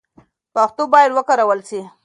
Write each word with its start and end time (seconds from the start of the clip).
پښتو 0.53 0.83
باید 0.93 1.11
وکارول 1.17 1.59
سي. 1.69 1.81